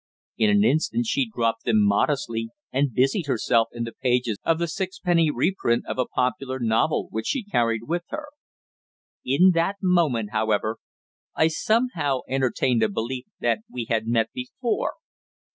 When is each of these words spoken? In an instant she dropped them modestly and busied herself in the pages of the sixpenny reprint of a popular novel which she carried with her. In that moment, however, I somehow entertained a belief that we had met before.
In 0.39 0.49
an 0.49 0.63
instant 0.63 1.05
she 1.05 1.29
dropped 1.31 1.65
them 1.65 1.85
modestly 1.85 2.49
and 2.73 2.91
busied 2.91 3.27
herself 3.27 3.67
in 3.71 3.83
the 3.83 3.91
pages 4.01 4.39
of 4.43 4.57
the 4.57 4.67
sixpenny 4.67 5.29
reprint 5.29 5.85
of 5.85 5.99
a 5.99 6.07
popular 6.07 6.57
novel 6.57 7.07
which 7.11 7.27
she 7.27 7.43
carried 7.43 7.81
with 7.83 8.01
her. 8.09 8.29
In 9.23 9.51
that 9.53 9.75
moment, 9.79 10.31
however, 10.31 10.77
I 11.35 11.49
somehow 11.49 12.21
entertained 12.27 12.81
a 12.81 12.89
belief 12.89 13.25
that 13.41 13.59
we 13.69 13.85
had 13.91 14.07
met 14.07 14.31
before. 14.33 14.93